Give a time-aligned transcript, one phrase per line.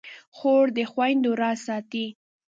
[0.37, 2.05] خور د خویندو راز ساتي.